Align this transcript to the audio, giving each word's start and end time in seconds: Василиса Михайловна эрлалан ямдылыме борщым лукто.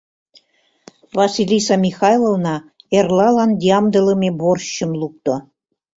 Василиса 1.17 1.75
Михайловна 1.85 2.55
эрлалан 2.97 3.51
ямдылыме 3.77 4.29
борщым 4.41 4.91
лукто. 5.01 5.33